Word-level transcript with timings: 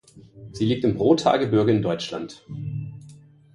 Sie 0.51 0.65
liegt 0.65 0.83
im 0.83 0.97
Rothaargebirge 0.97 1.71
in 1.71 1.83
Deutschland. 1.83 2.43